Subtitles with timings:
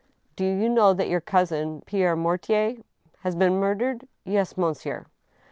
[0.35, 2.77] "Do you know that your cousin, Pierre Mortier
[3.23, 4.07] —""Has been murdered?
[4.25, 5.05] Yes, monsieur."